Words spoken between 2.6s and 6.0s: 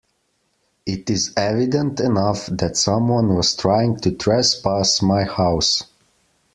someone was trying to trespass my house.